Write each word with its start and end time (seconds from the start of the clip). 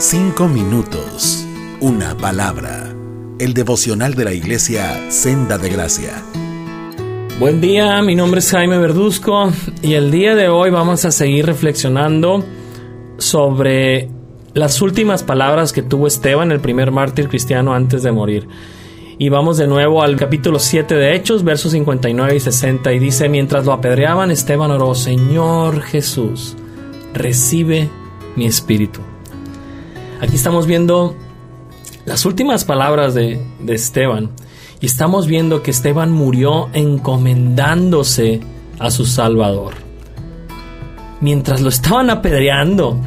Cinco 0.00 0.48
minutos, 0.48 1.46
una 1.78 2.16
palabra. 2.16 2.90
El 3.38 3.52
devocional 3.52 4.14
de 4.14 4.24
la 4.24 4.32
iglesia 4.32 5.10
Senda 5.10 5.58
de 5.58 5.68
Gracia. 5.68 6.22
Buen 7.38 7.60
día, 7.60 8.00
mi 8.00 8.14
nombre 8.14 8.38
es 8.38 8.50
Jaime 8.50 8.78
Verduzco 8.78 9.52
y 9.82 9.92
el 9.92 10.10
día 10.10 10.34
de 10.34 10.48
hoy 10.48 10.70
vamos 10.70 11.04
a 11.04 11.10
seguir 11.10 11.44
reflexionando 11.44 12.42
sobre 13.18 14.08
las 14.54 14.80
últimas 14.80 15.22
palabras 15.22 15.70
que 15.74 15.82
tuvo 15.82 16.06
Esteban, 16.06 16.50
el 16.50 16.60
primer 16.60 16.92
mártir 16.92 17.28
cristiano 17.28 17.74
antes 17.74 18.02
de 18.02 18.10
morir. 18.10 18.48
Y 19.18 19.28
vamos 19.28 19.58
de 19.58 19.66
nuevo 19.66 20.02
al 20.02 20.16
capítulo 20.16 20.58
7 20.60 20.94
de 20.94 21.14
Hechos, 21.14 21.44
versos 21.44 21.72
59 21.72 22.36
y 22.36 22.40
60, 22.40 22.90
y 22.94 22.98
dice, 22.98 23.28
mientras 23.28 23.66
lo 23.66 23.74
apedreaban, 23.74 24.30
Esteban 24.30 24.70
oró, 24.70 24.94
Señor 24.94 25.82
Jesús, 25.82 26.56
recibe 27.12 27.90
mi 28.34 28.46
espíritu. 28.46 29.02
Aquí 30.20 30.36
estamos 30.36 30.66
viendo 30.66 31.16
las 32.04 32.26
últimas 32.26 32.66
palabras 32.66 33.14
de, 33.14 33.40
Esteban, 33.68 34.30
y 34.78 34.86
estamos 34.86 35.26
viendo 35.26 35.62
que 35.62 35.70
Esteban 35.70 36.12
murió 36.12 36.68
encomendándose 36.74 38.40
a 38.78 38.90
su 38.90 39.06
Salvador. 39.06 39.74
Mientras 41.22 41.62
lo 41.62 41.70
estaban 41.70 42.10
apedreando, 42.10 42.98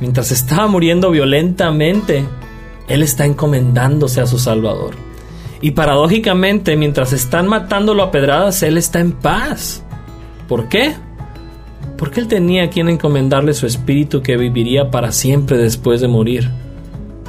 mientras 0.00 0.30
estaba 0.30 0.68
muriendo 0.68 1.10
violentamente, 1.10 2.24
él 2.88 3.02
está 3.02 3.24
encomendándose 3.26 4.20
a 4.20 4.26
su 4.26 4.38
Salvador. 4.38 4.94
Y 5.60 5.72
paradójicamente, 5.72 6.76
mientras 6.76 7.12
están 7.12 7.48
matándolo 7.48 8.02
a 8.04 8.12
pedradas, 8.12 8.62
él 8.62 8.78
está 8.78 9.00
en 9.00 9.12
paz. 9.12 9.82
¿Por 10.46 10.68
qué? 10.68 10.94
Porque 12.04 12.20
él 12.20 12.28
tenía 12.28 12.64
a 12.64 12.68
quien 12.68 12.90
encomendarle 12.90 13.54
su 13.54 13.64
espíritu 13.64 14.20
que 14.20 14.36
viviría 14.36 14.90
para 14.90 15.10
siempre 15.10 15.56
después 15.56 16.02
de 16.02 16.06
morir. 16.06 16.50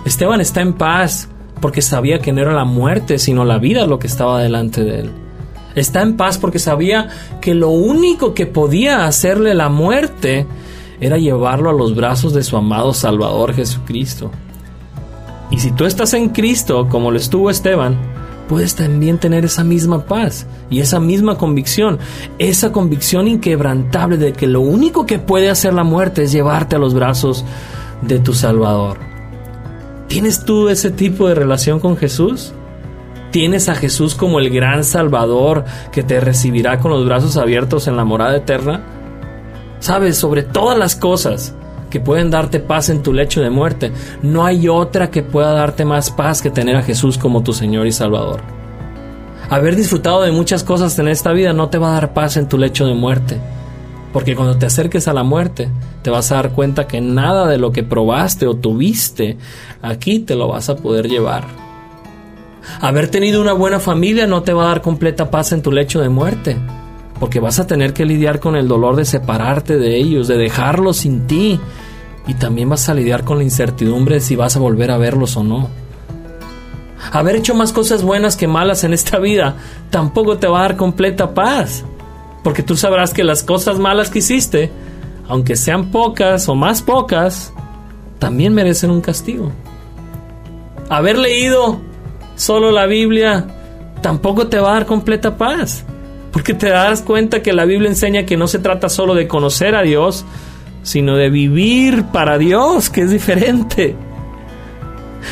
Esteban 0.03 0.41
está 0.41 0.59
en 0.59 0.73
paz 0.73 1.29
porque 1.61 1.81
sabía 1.81 2.19
que 2.19 2.33
no 2.33 2.41
era 2.41 2.51
la 2.51 2.65
muerte, 2.65 3.17
sino 3.17 3.45
la 3.45 3.57
vida 3.57 3.87
lo 3.87 3.99
que 3.99 4.07
estaba 4.07 4.43
delante 4.43 4.83
de 4.83 4.99
él. 4.99 5.11
Está 5.75 6.01
en 6.01 6.17
paz 6.17 6.37
porque 6.37 6.59
sabía 6.59 7.07
que 7.39 7.55
lo 7.55 7.69
único 7.69 8.33
que 8.33 8.47
podía 8.47 9.05
hacerle 9.05 9.53
la 9.53 9.69
muerte 9.69 10.45
era 10.99 11.17
llevarlo 11.17 11.69
a 11.69 11.73
los 11.73 11.95
brazos 11.95 12.33
de 12.33 12.43
su 12.43 12.57
amado 12.57 12.93
Salvador 12.93 13.53
Jesucristo. 13.53 14.29
Y 15.51 15.59
si 15.59 15.71
tú 15.71 15.85
estás 15.85 16.13
en 16.15 16.27
Cristo, 16.27 16.89
como 16.89 17.11
lo 17.11 17.17
estuvo 17.17 17.49
Esteban, 17.49 17.97
puedes 18.47 18.75
también 18.75 19.17
tener 19.17 19.45
esa 19.45 19.63
misma 19.63 20.05
paz 20.05 20.45
y 20.69 20.79
esa 20.79 20.99
misma 20.99 21.37
convicción, 21.37 21.99
esa 22.39 22.71
convicción 22.71 23.27
inquebrantable 23.27 24.17
de 24.17 24.33
que 24.33 24.47
lo 24.47 24.61
único 24.61 25.05
que 25.05 25.19
puede 25.19 25.49
hacer 25.49 25.73
la 25.73 25.83
muerte 25.83 26.23
es 26.23 26.31
llevarte 26.31 26.75
a 26.75 26.79
los 26.79 26.93
brazos 26.93 27.45
de 28.01 28.19
tu 28.19 28.33
Salvador. 28.33 28.99
¿Tienes 30.07 30.45
tú 30.45 30.69
ese 30.69 30.91
tipo 30.91 31.27
de 31.27 31.35
relación 31.35 31.79
con 31.79 31.97
Jesús? 31.97 32.53
¿Tienes 33.31 33.67
a 33.67 33.75
Jesús 33.75 34.15
como 34.15 34.39
el 34.39 34.49
gran 34.49 34.83
Salvador 34.83 35.65
que 35.91 36.03
te 36.03 36.19
recibirá 36.19 36.79
con 36.79 36.91
los 36.91 37.05
brazos 37.05 37.37
abiertos 37.37 37.87
en 37.87 37.97
la 37.97 38.05
morada 38.05 38.37
eterna? 38.37 38.81
Sabes, 39.79 40.17
sobre 40.17 40.43
todas 40.43 40.77
las 40.77 40.95
cosas, 40.95 41.53
que 41.95 42.01
pueden 42.01 42.29
darte 42.29 42.59
paz 42.59 42.89
en 42.89 43.01
tu 43.03 43.13
lecho 43.13 43.39
de 43.39 43.49
muerte. 43.49 43.93
No 44.21 44.45
hay 44.45 44.67
otra 44.67 45.09
que 45.11 45.23
pueda 45.23 45.53
darte 45.53 45.85
más 45.85 46.11
paz 46.11 46.41
que 46.41 46.49
tener 46.49 46.75
a 46.75 46.83
Jesús 46.83 47.17
como 47.17 47.41
tu 47.41 47.53
Señor 47.53 47.87
y 47.87 47.93
Salvador. 47.93 48.41
Haber 49.49 49.77
disfrutado 49.77 50.21
de 50.23 50.33
muchas 50.33 50.65
cosas 50.65 50.99
en 50.99 51.07
esta 51.07 51.31
vida 51.31 51.53
no 51.53 51.69
te 51.69 51.77
va 51.77 51.91
a 51.91 51.93
dar 51.93 52.13
paz 52.13 52.35
en 52.35 52.49
tu 52.49 52.57
lecho 52.57 52.85
de 52.85 52.95
muerte. 52.95 53.37
Porque 54.11 54.35
cuando 54.35 54.57
te 54.57 54.65
acerques 54.65 55.07
a 55.07 55.13
la 55.13 55.23
muerte, 55.23 55.69
te 56.01 56.09
vas 56.09 56.33
a 56.33 56.35
dar 56.35 56.49
cuenta 56.51 56.85
que 56.85 56.99
nada 56.99 57.47
de 57.47 57.59
lo 57.59 57.71
que 57.71 57.83
probaste 57.83 58.45
o 58.45 58.57
tuviste 58.57 59.37
aquí 59.81 60.19
te 60.19 60.35
lo 60.35 60.49
vas 60.49 60.67
a 60.67 60.75
poder 60.75 61.07
llevar. 61.07 61.45
Haber 62.81 63.07
tenido 63.07 63.41
una 63.41 63.53
buena 63.53 63.79
familia 63.79 64.27
no 64.27 64.43
te 64.43 64.51
va 64.51 64.65
a 64.65 64.67
dar 64.67 64.81
completa 64.81 65.31
paz 65.31 65.53
en 65.53 65.61
tu 65.61 65.71
lecho 65.71 66.01
de 66.01 66.09
muerte 66.09 66.57
porque 67.19 67.39
vas 67.39 67.59
a 67.59 67.67
tener 67.67 67.93
que 67.93 68.05
lidiar 68.05 68.39
con 68.39 68.55
el 68.55 68.67
dolor 68.67 68.95
de 68.95 69.05
separarte 69.05 69.77
de 69.77 69.97
ellos, 69.97 70.27
de 70.27 70.37
dejarlos 70.37 70.97
sin 70.97 71.27
ti, 71.27 71.59
y 72.27 72.33
también 72.35 72.69
vas 72.69 72.89
a 72.89 72.93
lidiar 72.93 73.23
con 73.23 73.37
la 73.37 73.43
incertidumbre 73.43 74.15
de 74.15 74.21
si 74.21 74.35
vas 74.35 74.55
a 74.55 74.59
volver 74.59 74.91
a 74.91 74.97
verlos 74.97 75.37
o 75.37 75.43
no. 75.43 75.69
Haber 77.11 77.35
hecho 77.35 77.53
más 77.53 77.71
cosas 77.71 78.01
buenas 78.03 78.35
que 78.35 78.47
malas 78.47 78.83
en 78.83 78.93
esta 78.93 79.19
vida 79.19 79.55
tampoco 79.89 80.37
te 80.37 80.47
va 80.47 80.59
a 80.59 80.61
dar 80.63 80.75
completa 80.75 81.33
paz, 81.33 81.85
porque 82.43 82.63
tú 82.63 82.75
sabrás 82.75 83.13
que 83.13 83.23
las 83.23 83.43
cosas 83.43 83.79
malas 83.79 84.09
que 84.09 84.19
hiciste, 84.19 84.71
aunque 85.27 85.55
sean 85.55 85.91
pocas 85.91 86.49
o 86.49 86.55
más 86.55 86.81
pocas, 86.81 87.53
también 88.19 88.53
merecen 88.53 88.91
un 88.91 89.01
castigo. 89.01 89.51
Haber 90.89 91.17
leído 91.17 91.79
solo 92.35 92.71
la 92.71 92.85
Biblia 92.85 93.47
tampoco 94.01 94.47
te 94.47 94.59
va 94.59 94.71
a 94.71 94.73
dar 94.73 94.85
completa 94.85 95.37
paz, 95.37 95.83
porque 96.31 96.53
te 96.53 96.69
das 96.69 97.01
cuenta 97.01 97.41
que 97.41 97.53
la 97.53 97.65
Biblia 97.65 97.89
enseña 97.89 98.25
que 98.25 98.37
no 98.37 98.47
se 98.47 98.59
trata 98.59 98.89
solo 98.89 99.15
de 99.15 99.27
conocer 99.27 99.75
a 99.75 99.83
Dios, 99.83 100.25
sino 100.85 101.17
de 101.17 101.31
vivir 101.31 102.05
para 102.13 102.37
Dios, 102.37 102.91
que 102.91 103.01
es 103.01 103.09
diferente. 103.09 103.95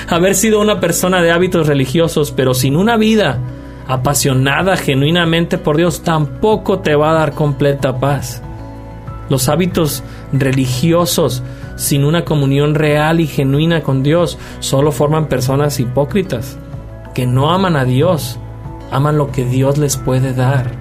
Haber 0.09 0.33
sido 0.33 0.59
una 0.59 0.79
persona 0.79 1.21
de 1.21 1.31
hábitos 1.31 1.67
religiosos, 1.67 2.31
pero 2.31 2.55
sin 2.55 2.75
una 2.75 2.97
vida 2.97 3.37
apasionada 3.87 4.75
genuinamente 4.77 5.59
por 5.59 5.77
Dios, 5.77 6.01
tampoco 6.01 6.79
te 6.79 6.95
va 6.95 7.11
a 7.11 7.13
dar 7.13 7.33
completa 7.33 7.99
paz. 7.99 8.41
Los 9.29 9.47
hábitos 9.47 10.03
religiosos 10.31 11.43
sin 11.75 12.03
una 12.03 12.25
comunión 12.25 12.73
real 12.73 13.19
y 13.19 13.27
genuina 13.27 13.81
con 13.83 14.01
Dios 14.01 14.39
solo 14.59 14.91
forman 14.91 15.27
personas 15.27 15.79
hipócritas, 15.79 16.57
que 17.13 17.27
no 17.27 17.51
aman 17.51 17.75
a 17.75 17.85
Dios, 17.85 18.39
aman 18.91 19.19
lo 19.19 19.31
que 19.31 19.45
Dios 19.45 19.77
les 19.77 19.97
puede 19.97 20.33
dar. 20.33 20.71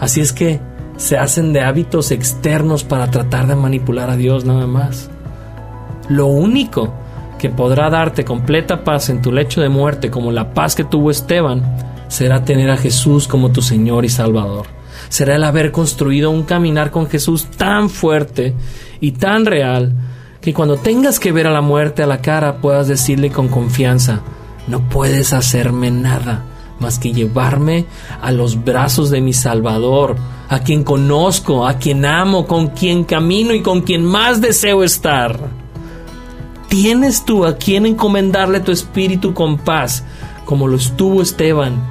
Así 0.00 0.22
es 0.22 0.32
que 0.32 0.58
se 0.96 1.18
hacen 1.18 1.52
de 1.52 1.60
hábitos 1.60 2.10
externos 2.10 2.84
para 2.84 3.10
tratar 3.10 3.46
de 3.46 3.56
manipular 3.56 4.10
a 4.10 4.16
Dios 4.16 4.44
nada 4.44 4.66
más. 4.66 5.10
Lo 6.08 6.26
único 6.26 6.92
que 7.38 7.50
podrá 7.50 7.90
darte 7.90 8.24
completa 8.24 8.84
paz 8.84 9.08
en 9.08 9.20
tu 9.20 9.32
lecho 9.32 9.60
de 9.60 9.68
muerte, 9.68 10.10
como 10.10 10.32
la 10.32 10.54
paz 10.54 10.74
que 10.74 10.84
tuvo 10.84 11.10
Esteban, 11.10 11.62
será 12.08 12.44
tener 12.44 12.70
a 12.70 12.76
Jesús 12.76 13.26
como 13.26 13.50
tu 13.50 13.62
Señor 13.62 14.04
y 14.04 14.08
Salvador. 14.08 14.66
Será 15.08 15.36
el 15.36 15.44
haber 15.44 15.72
construido 15.72 16.30
un 16.30 16.44
caminar 16.44 16.90
con 16.90 17.08
Jesús 17.08 17.46
tan 17.56 17.90
fuerte 17.90 18.54
y 19.00 19.12
tan 19.12 19.46
real 19.46 19.92
que 20.40 20.54
cuando 20.54 20.76
tengas 20.76 21.18
que 21.18 21.32
ver 21.32 21.46
a 21.46 21.52
la 21.52 21.60
muerte 21.60 22.02
a 22.02 22.06
la 22.06 22.20
cara 22.20 22.58
puedas 22.60 22.86
decirle 22.86 23.30
con 23.30 23.48
confianza, 23.48 24.20
no 24.68 24.88
puedes 24.88 25.32
hacerme 25.32 25.90
nada 25.90 26.44
más 26.84 26.98
que 26.98 27.14
llevarme 27.14 27.86
a 28.20 28.30
los 28.30 28.62
brazos 28.62 29.08
de 29.08 29.22
mi 29.22 29.32
Salvador, 29.32 30.16
a 30.50 30.58
quien 30.58 30.84
conozco, 30.84 31.66
a 31.66 31.78
quien 31.78 32.04
amo, 32.04 32.46
con 32.46 32.68
quien 32.68 33.04
camino 33.04 33.54
y 33.54 33.62
con 33.62 33.80
quien 33.80 34.04
más 34.04 34.42
deseo 34.42 34.84
estar. 34.84 35.48
¿Tienes 36.68 37.24
tú 37.24 37.46
a 37.46 37.56
quien 37.56 37.86
encomendarle 37.86 38.60
tu 38.60 38.70
espíritu 38.70 39.32
con 39.32 39.56
paz, 39.56 40.04
como 40.44 40.68
lo 40.68 40.76
estuvo 40.76 41.22
Esteban 41.22 41.82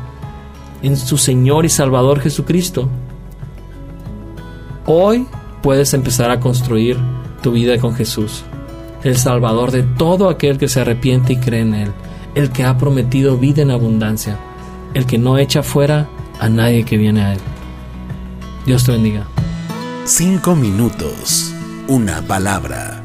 en 0.83 0.95
su 0.95 1.17
Señor 1.17 1.65
y 1.65 1.69
Salvador 1.69 2.19
Jesucristo? 2.19 2.87
Hoy 4.85 5.25
puedes 5.63 5.91
empezar 5.95 6.29
a 6.29 6.39
construir 6.39 6.99
tu 7.41 7.53
vida 7.53 7.79
con 7.79 7.95
Jesús, 7.95 8.43
el 9.03 9.17
Salvador 9.17 9.71
de 9.71 9.81
todo 9.81 10.29
aquel 10.29 10.59
que 10.59 10.67
se 10.67 10.81
arrepiente 10.81 11.33
y 11.33 11.37
cree 11.37 11.61
en 11.61 11.73
Él, 11.73 11.91
el 12.35 12.51
que 12.51 12.63
ha 12.63 12.77
prometido 12.77 13.39
vida 13.39 13.63
en 13.63 13.71
abundancia 13.71 14.37
el 14.93 15.05
que 15.05 15.17
no 15.17 15.37
echa 15.37 15.63
fuera 15.63 16.07
a 16.39 16.49
nadie 16.49 16.83
que 16.83 16.97
viene 16.97 17.21
a 17.21 17.33
Él. 17.33 17.39
Dios 18.65 18.85
te 18.85 18.91
bendiga. 18.93 19.25
Cinco 20.05 20.55
minutos, 20.55 21.53
una 21.87 22.21
palabra. 22.21 23.02